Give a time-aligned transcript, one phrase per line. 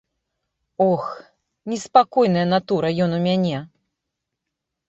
[0.87, 1.03] Ох,
[1.73, 3.57] неспакойная натура ён у мяне!